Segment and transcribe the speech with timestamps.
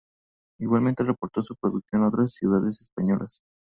[0.59, 3.43] Igualmente exportó su producción a otras ciudades españolas.